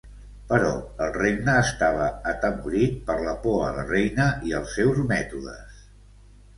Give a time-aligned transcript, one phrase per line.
[0.51, 0.69] Però
[1.07, 5.83] el regne estava atemorit per la por a la reina i als seus mètodes.